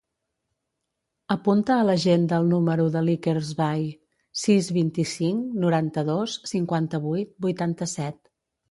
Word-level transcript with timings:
Apunta 1.35 1.75
a 1.81 1.83
l'agenda 1.89 2.39
el 2.43 2.49
número 2.55 2.87
de 2.97 3.05
l'Iker 3.09 3.37
Sbai: 3.51 3.87
sis, 4.47 4.71
vint-i-cinc, 4.81 5.55
noranta-dos, 5.67 6.39
cinquanta-vuit, 6.57 7.37
vuitanta-set. 7.49 8.23